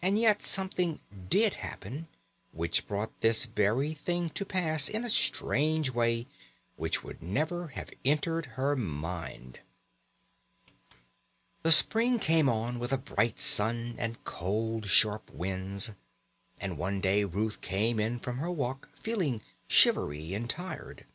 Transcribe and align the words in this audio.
And 0.00 0.16
yet 0.16 0.42
something 0.42 1.00
did 1.28 1.54
happen 1.56 2.06
which 2.52 2.86
brought 2.86 3.20
this 3.20 3.46
very 3.46 3.94
thing 3.94 4.30
to 4.30 4.44
pass 4.44 4.88
in 4.88 5.04
a 5.04 5.10
strange 5.10 5.90
way 5.90 6.28
which 6.76 7.02
would 7.02 7.20
never 7.20 7.66
have 7.74 7.90
entered 8.04 8.46
her 8.54 8.76
mind. 8.76 9.58
The 11.64 11.72
spring 11.72 12.20
came 12.20 12.48
on 12.48 12.78
with 12.78 12.92
a 12.92 12.96
bright 12.96 13.40
sun 13.40 13.96
and 13.98 14.22
cold 14.22 14.88
sharp 14.88 15.28
winds, 15.32 15.90
and 16.60 16.78
one 16.78 17.00
day 17.00 17.24
Ruth 17.24 17.60
came 17.60 17.98
in 17.98 18.20
from 18.20 18.38
her 18.38 18.52
walk 18.52 18.88
feeling 19.00 19.40
shivery 19.66 20.32
and 20.32 20.48
tired. 20.48 21.06